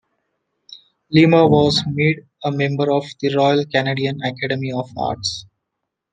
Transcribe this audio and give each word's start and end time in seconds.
Lismer 1.13 1.47
was 1.47 1.83
made 1.85 2.25
a 2.43 2.51
member 2.51 2.91
of 2.91 3.05
the 3.19 3.35
Royal 3.35 3.63
Canadian 3.65 4.19
Academy 4.23 4.71
of 4.71 4.89
Arts. 4.97 5.45